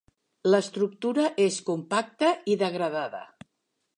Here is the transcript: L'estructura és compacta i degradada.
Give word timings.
L'estructura 0.53 1.25
és 1.43 1.59
compacta 1.69 2.33
i 2.53 2.57
degradada. 2.65 3.23